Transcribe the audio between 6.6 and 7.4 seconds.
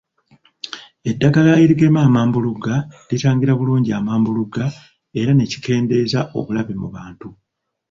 mu bantu